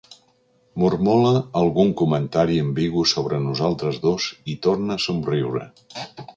Mormola 0.83 1.33
algun 1.61 1.91
comentari 2.01 2.57
ambigu 2.63 3.05
sobre 3.13 3.41
nosaltres 3.45 4.03
dos 4.09 4.29
i 4.55 4.59
torna 4.67 4.99
a 5.01 5.07
somriure. 5.09 5.67